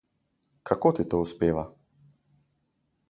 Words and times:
Kako 0.69 0.89
ti 0.99 1.03
to 1.09 1.19
uspeva? 1.25 1.63